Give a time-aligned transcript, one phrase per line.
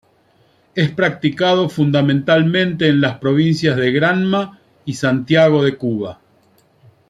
[0.73, 6.19] Es practicado fundamentalmente en las provincias de Granma y Santiago de Cuba.